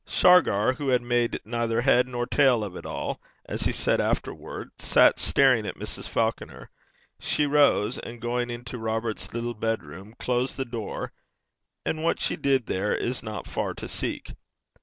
[0.07, 4.83] Shargar, who had made neither head nor tail of it all, as he said afterwards,
[4.83, 6.07] sat staring at Mrs.
[6.09, 6.71] Falconer.
[7.19, 11.11] She rose, and going into Robert's little bedroom, closed the door,
[11.85, 14.31] and what she did there is not far to seek.